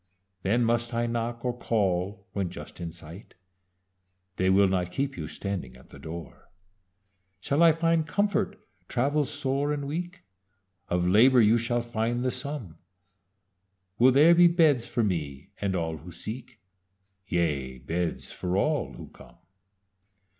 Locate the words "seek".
16.11-16.59